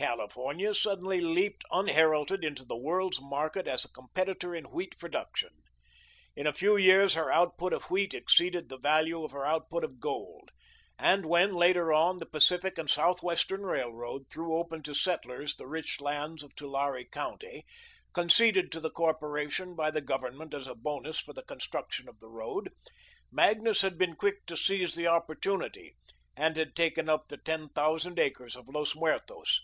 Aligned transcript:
California 0.00 0.72
suddenly 0.72 1.20
leaped 1.20 1.64
unheralded 1.72 2.44
into 2.44 2.64
the 2.64 2.76
world's 2.76 3.20
market 3.20 3.66
as 3.66 3.84
a 3.84 3.88
competitor 3.90 4.54
in 4.54 4.62
wheat 4.66 4.96
production. 4.96 5.48
In 6.36 6.46
a 6.46 6.52
few 6.52 6.76
years 6.76 7.14
her 7.14 7.32
output 7.32 7.72
of 7.72 7.90
wheat 7.90 8.14
exceeded 8.14 8.68
the 8.68 8.78
value 8.78 9.24
of 9.24 9.32
her 9.32 9.44
out 9.44 9.68
put 9.68 9.82
of 9.82 9.98
gold, 9.98 10.50
and 11.00 11.26
when, 11.26 11.52
later 11.52 11.92
on, 11.92 12.20
the 12.20 12.26
Pacific 12.26 12.78
and 12.78 12.88
Southwestern 12.88 13.62
Railroad 13.62 14.30
threw 14.30 14.54
open 14.54 14.84
to 14.84 14.94
settlers 14.94 15.56
the 15.56 15.66
rich 15.66 16.00
lands 16.00 16.44
of 16.44 16.54
Tulare 16.54 17.02
County 17.04 17.64
conceded 18.12 18.70
to 18.70 18.78
the 18.78 18.90
corporation 18.92 19.74
by 19.74 19.90
the 19.90 20.00
government 20.00 20.54
as 20.54 20.68
a 20.68 20.76
bonus 20.76 21.18
for 21.18 21.32
the 21.32 21.42
construction 21.42 22.08
of 22.08 22.20
the 22.20 22.28
road 22.30 22.68
Magnus 23.32 23.80
had 23.80 23.98
been 23.98 24.14
quick 24.14 24.46
to 24.46 24.56
seize 24.56 24.94
the 24.94 25.08
opportunity 25.08 25.96
and 26.36 26.56
had 26.56 26.76
taken 26.76 27.08
up 27.08 27.26
the 27.26 27.36
ten 27.38 27.70
thousand 27.70 28.20
acres 28.20 28.54
of 28.54 28.68
Los 28.68 28.94
Muertos. 28.94 29.60